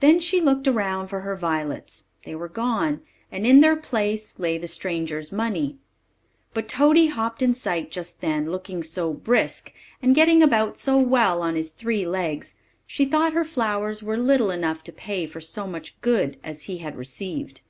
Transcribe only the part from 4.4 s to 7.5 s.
lay the stranger's money. But Toady hopped